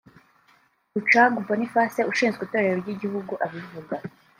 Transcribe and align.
Rucagu 0.93 1.39
Boniface 1.47 1.99
ushinzwe 2.11 2.41
itorero 2.43 2.75
ry’igihugu 2.81 3.33
abivuga 3.45 3.95